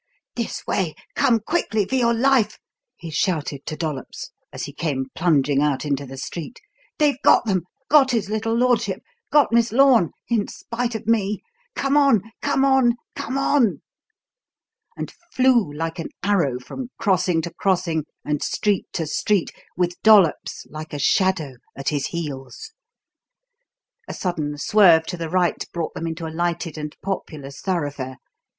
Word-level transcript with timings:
"This 0.35 0.65
way! 0.65 0.95
come 1.15 1.39
quickly, 1.41 1.85
for 1.85 1.93
your 1.93 2.15
life!" 2.15 2.57
he 2.95 3.11
shouted 3.11 3.67
to 3.67 3.75
Dollops, 3.77 4.31
as 4.51 4.63
he 4.63 4.73
came 4.73 5.11
plunging 5.13 5.61
out 5.61 5.85
into 5.85 6.07
the 6.07 6.17
street. 6.17 6.59
"They've 6.97 7.21
got 7.23 7.45
them 7.45 7.65
got 7.87 8.09
his 8.09 8.27
little 8.27 8.55
lordship! 8.55 9.03
Got 9.31 9.51
Miss 9.53 9.71
Lorne 9.71 10.09
in 10.27 10.47
spite 10.47 10.95
of 10.95 11.05
me. 11.05 11.43
Come 11.75 11.95
on! 11.97 12.23
come 12.41 12.65
on! 12.65 12.93
come 13.15 13.37
on!" 13.37 13.83
and 14.97 15.13
flew 15.33 15.71
like 15.71 15.99
an 15.99 16.09
arrow 16.23 16.57
from 16.59 16.89
crossing 16.97 17.39
to 17.43 17.53
crossing 17.53 18.05
and 18.25 18.41
street 18.41 18.87
to 18.93 19.05
street 19.05 19.51
with 19.77 20.01
Dollops, 20.01 20.65
like 20.71 20.93
a 20.93 20.97
shadow, 20.99 21.57
at 21.77 21.89
his 21.89 22.07
heels. 22.07 22.71
A 24.07 24.15
sudden 24.15 24.57
swerve 24.57 25.05
to 25.05 25.15
the 25.17 25.29
right 25.29 25.63
brought 25.71 25.93
them 25.93 26.07
into 26.07 26.25
a 26.25 26.33
lighted 26.33 26.75
and 26.75 26.97
populous 27.03 27.61
thoroughfare. 27.61 28.17